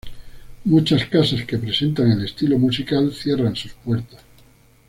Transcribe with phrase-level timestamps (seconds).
[0.63, 4.19] Muchas casas que presentan el estilo musical cierran sus puertas.